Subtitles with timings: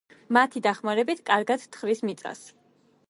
[0.37, 2.43] მათი დახმარებით კარგად თხრის მიწას.